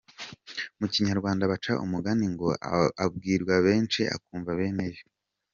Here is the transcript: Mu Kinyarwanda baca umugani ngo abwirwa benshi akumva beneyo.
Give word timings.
Mu 0.79 0.87
Kinyarwanda 0.93 1.43
baca 1.51 1.73
umugani 1.85 2.25
ngo 2.33 2.49
abwirwa 3.03 3.55
benshi 3.67 4.01
akumva 4.15 4.51
beneyo. 4.59 5.03